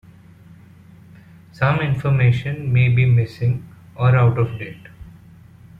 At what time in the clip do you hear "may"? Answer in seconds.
2.73-2.89